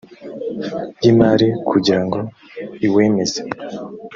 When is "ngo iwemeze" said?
2.05-3.39